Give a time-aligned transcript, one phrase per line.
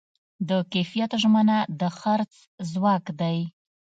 [0.49, 2.31] د کیفیت ژمنه د خرڅ
[2.71, 3.37] ځواک دی.